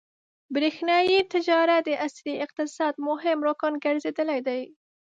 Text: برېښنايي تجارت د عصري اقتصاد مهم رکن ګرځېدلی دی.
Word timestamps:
برېښنايي 0.53 1.17
تجارت 1.33 1.81
د 1.85 1.89
عصري 2.05 2.33
اقتصاد 2.45 2.93
مهم 3.07 3.37
رکن 3.47 3.73
ګرځېدلی 3.85 4.39
دی. 4.47 4.61